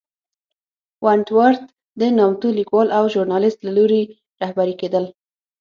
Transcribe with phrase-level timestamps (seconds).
[1.05, 1.61] ونټ ورت
[1.99, 4.03] د نامتو لیکوال او ژورنالېست له لوري
[4.41, 5.05] رهبري کېدل.